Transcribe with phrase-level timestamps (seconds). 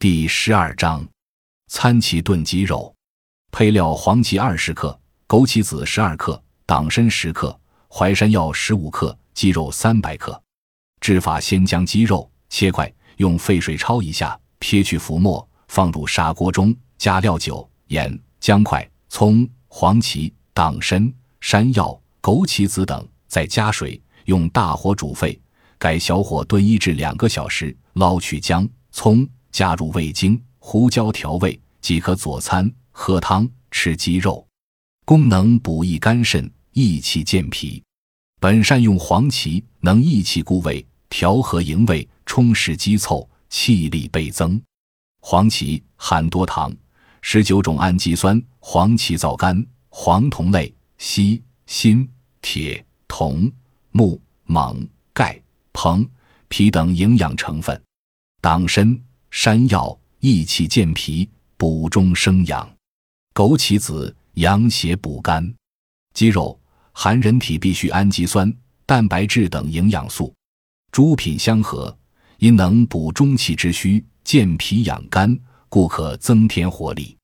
[0.00, 1.06] 第十二章，
[1.66, 2.94] 参其炖鸡肉。
[3.52, 10.42] 配料：黄芪二十克，枸杞子十二克，党参十克，淮山药十五克，鸡肉三百克。
[11.02, 21.12] 制法：先将鸡肉切块，用沸水焯一下，撇去浮沫，放入砂锅中，加料酒、盐、姜块、葱、黄芪、党参、
[21.42, 21.88] 山药、
[22.22, 25.38] 枸杞子等，再加水，用大火煮沸，
[25.76, 34.46] 改小火炖一至两个小时，捞去姜、葱，加入味精、胡椒调味，即可佐餐、喝汤、吃鸡肉。
[35.04, 37.82] 功能补益肝肾，益气健脾。
[38.38, 44.60] 本善用黄芪，能益气固胃，调和营卫，充实肌凑，气力倍增。
[45.20, 46.74] 黄芪含多糖，
[47.20, 48.40] 十九种氨基酸。
[48.60, 52.08] 黄芪皂苷，黄酮类，硒、锌、
[52.40, 53.50] 铁、铜、
[53.92, 55.40] 钼、锰、钙、
[55.72, 56.06] 硼、
[56.48, 57.82] 铍等营养成分。
[58.40, 58.98] 党参、
[59.30, 62.66] 山药益气健脾，补中生阳；
[63.32, 65.54] 枸杞子养血补肝。
[66.12, 66.58] 鸡肉
[66.92, 68.52] 含人体必需氨基酸、
[68.84, 70.34] 蛋白质等营养素，
[70.90, 71.96] 诸品相合，
[72.38, 77.16] 因能补中气之虚，健脾养肝，故可增添活力。